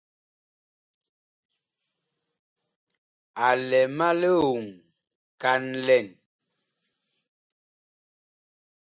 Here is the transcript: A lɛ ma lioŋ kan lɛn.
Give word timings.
A 3.47 3.47
lɛ 3.69 3.81
ma 3.97 4.07
lioŋ 4.21 4.63
kan 5.41 5.63
lɛn. 5.85 6.05